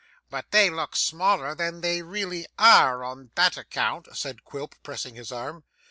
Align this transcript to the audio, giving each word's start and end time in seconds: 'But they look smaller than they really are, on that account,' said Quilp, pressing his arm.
'But 0.31 0.49
they 0.49 0.71
look 0.71 0.95
smaller 0.95 1.53
than 1.53 1.81
they 1.81 2.01
really 2.01 2.47
are, 2.57 3.03
on 3.03 3.29
that 3.35 3.55
account,' 3.55 4.07
said 4.17 4.43
Quilp, 4.43 4.73
pressing 4.81 5.13
his 5.13 5.31
arm. 5.31 5.63